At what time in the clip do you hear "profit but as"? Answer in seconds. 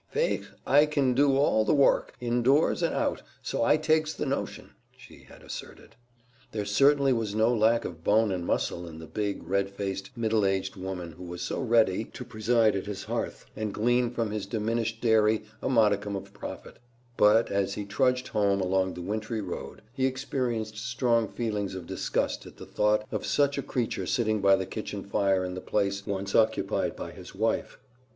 16.33-17.75